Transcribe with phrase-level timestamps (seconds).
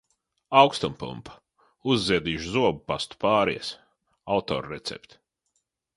[0.61, 1.33] Aukstumpumpa,
[1.93, 3.69] uzziedīšu zobupastu, pāries.
[4.37, 5.25] Autorrecepte.